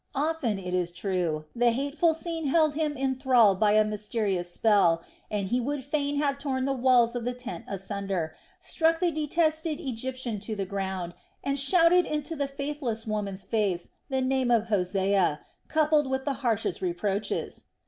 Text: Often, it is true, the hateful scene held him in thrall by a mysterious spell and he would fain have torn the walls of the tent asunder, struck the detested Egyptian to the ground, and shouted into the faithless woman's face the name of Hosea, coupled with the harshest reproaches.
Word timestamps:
Often, 0.15 0.57
it 0.57 0.73
is 0.73 0.91
true, 0.91 1.45
the 1.55 1.69
hateful 1.69 2.15
scene 2.15 2.47
held 2.47 2.73
him 2.73 2.97
in 2.97 3.13
thrall 3.13 3.53
by 3.53 3.73
a 3.73 3.85
mysterious 3.85 4.49
spell 4.51 5.03
and 5.29 5.49
he 5.49 5.59
would 5.61 5.83
fain 5.83 6.15
have 6.15 6.39
torn 6.39 6.65
the 6.65 6.73
walls 6.73 7.15
of 7.15 7.23
the 7.23 7.35
tent 7.35 7.65
asunder, 7.67 8.35
struck 8.59 8.99
the 8.99 9.11
detested 9.11 9.79
Egyptian 9.79 10.39
to 10.39 10.55
the 10.55 10.65
ground, 10.65 11.13
and 11.43 11.59
shouted 11.59 12.07
into 12.07 12.35
the 12.35 12.47
faithless 12.47 13.05
woman's 13.05 13.43
face 13.43 13.91
the 14.09 14.21
name 14.21 14.49
of 14.49 14.69
Hosea, 14.69 15.39
coupled 15.67 16.09
with 16.09 16.25
the 16.25 16.33
harshest 16.41 16.81
reproaches. 16.81 17.65